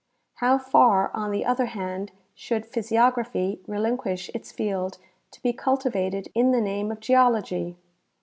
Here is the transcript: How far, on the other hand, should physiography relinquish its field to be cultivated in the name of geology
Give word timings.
How 0.37 0.57
far, 0.57 1.11
on 1.15 1.29
the 1.29 1.45
other 1.45 1.67
hand, 1.67 2.11
should 2.33 2.65
physiography 2.65 3.61
relinquish 3.67 4.31
its 4.33 4.51
field 4.51 4.97
to 5.29 5.39
be 5.43 5.53
cultivated 5.53 6.27
in 6.33 6.49
the 6.49 6.59
name 6.59 6.91
of 6.91 6.99
geology 6.99 7.77